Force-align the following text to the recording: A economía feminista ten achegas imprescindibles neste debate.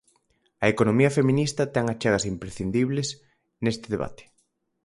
A 0.63 0.65
economía 0.73 1.15
feminista 1.17 1.63
ten 1.73 1.85
achegas 1.87 2.27
imprescindibles 2.33 3.07
neste 3.63 3.87
debate. 3.95 4.23